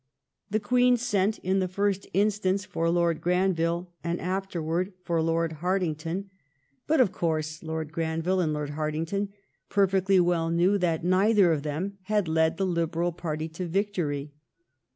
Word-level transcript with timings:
The 0.49 0.59
Queen 0.59 0.97
sent 0.97 1.37
in 1.37 1.59
the 1.59 1.67
first 1.67 2.07
instance 2.11 2.65
for 2.65 2.89
Lord 2.89 3.21
Granville, 3.21 3.93
and 4.03 4.19
afterward 4.19 4.93
for 5.03 5.21
Lord 5.21 5.51
ACHILLES 5.51 5.57
RECALLED 5.57 5.61
Hartington. 6.25 6.29
But, 6.87 7.01
of 7.01 7.11
course, 7.11 7.61
Lord 7.61 7.91
Granville 7.91 8.39
and 8.39 8.51
Lord 8.51 8.71
Hartington 8.71 9.29
perfectly 9.69 10.19
well 10.19 10.49
knew 10.49 10.79
that 10.79 11.03
neither 11.05 11.51
of 11.51 11.61
them 11.61 11.99
had 12.05 12.27
led 12.27 12.57
the 12.57 12.65
Liberal 12.65 13.11
party 13.11 13.47
to 13.49 13.67
victory. 13.67 14.33